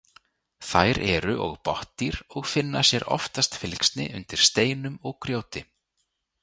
Þær 0.69 0.99
eru 1.09 1.35
og 1.47 1.53
botndýr 1.69 2.17
og 2.41 2.49
finna 2.55 2.83
sér 2.93 3.07
oftast 3.19 3.59
fylgsni 3.65 4.09
undir 4.21 4.45
steinum 4.49 4.99
og 5.13 5.21
grjóti. 5.27 5.67